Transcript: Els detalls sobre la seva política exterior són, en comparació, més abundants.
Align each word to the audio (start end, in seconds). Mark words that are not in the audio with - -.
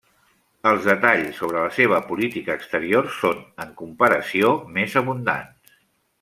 Els 0.69 0.85
detalls 0.91 1.41
sobre 1.41 1.59
la 1.65 1.73
seva 1.75 1.99
política 2.07 2.55
exterior 2.61 3.11
són, 3.19 3.45
en 3.67 3.77
comparació, 3.83 4.51
més 4.81 4.97
abundants. 5.05 5.79